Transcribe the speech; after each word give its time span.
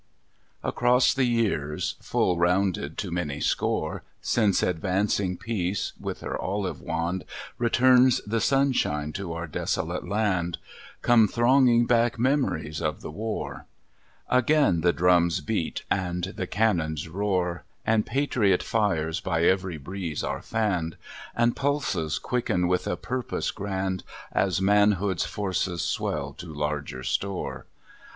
__"Across 0.71 1.13
the 1.13 1.25
years, 1.25 1.93
full 2.01 2.39
rounded 2.39 2.97
to 2.97 3.11
many 3.11 3.39
score, 3.39 4.01
Since 4.19 4.63
advancing 4.63 5.37
peace, 5.37 5.93
with 5.99 6.21
her 6.21 6.35
olive 6.41 6.81
wand, 6.81 7.23
Returns 7.59 8.19
the 8.25 8.41
sunshine 8.41 9.13
to 9.13 9.33
our 9.33 9.45
desolate 9.45 10.07
land, 10.07 10.57
Come 11.03 11.27
thronging 11.27 11.85
back 11.85 12.17
memories 12.17 12.81
of 12.81 13.01
the 13.01 13.11
war. 13.11 13.67
Again 14.27 14.81
the 14.81 14.91
drum's 14.91 15.39
beat 15.39 15.83
and 15.91 16.23
the 16.35 16.47
cannon's 16.47 17.07
roar, 17.07 17.63
And 17.85 18.03
patriot 18.03 18.63
fires 18.63 19.19
by 19.19 19.43
every 19.43 19.77
breeze 19.77 20.23
are 20.23 20.41
fanned, 20.41 20.97
And 21.35 21.55
pulses 21.55 22.17
quicken 22.17 22.67
with 22.67 22.87
a 22.87 22.97
purpose 22.97 23.51
grand, 23.51 24.03
As 24.31 24.59
manhood's 24.59 25.25
forces 25.25 25.83
swell 25.83 26.33
to 26.39 26.51
larger 26.51 27.03
store. 27.03 27.67